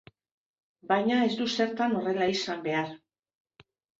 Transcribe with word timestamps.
Baina 0.91 1.19
ez 1.25 1.35
du 1.41 1.47
zertan 1.59 1.93
horrela 1.99 2.29
izan 2.37 2.65
behar. 2.65 2.89